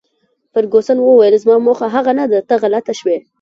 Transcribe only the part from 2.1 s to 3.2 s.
نه ده، ته غلطه شوې.